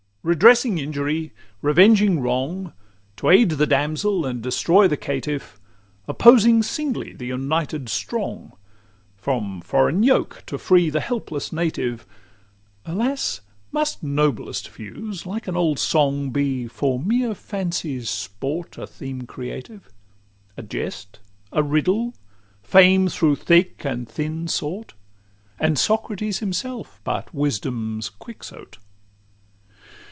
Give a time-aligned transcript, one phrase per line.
[0.23, 2.73] X Redressing injury, revenging wrong,
[3.17, 5.59] To aid the damsel and destroy the caitiff;
[6.07, 8.51] Opposing singly the united strong,
[9.17, 12.05] From foreign yoke to free the helpless native:
[12.85, 13.41] Alas!
[13.71, 19.89] must noblest views, like an old song, Be for mere fancy's sport a theme creative,
[20.55, 21.17] A jest,
[21.51, 22.13] a riddle,
[22.61, 24.93] Fame through thin and thick sought!
[25.59, 28.77] And Socrates himself but Wisdom's Quixote?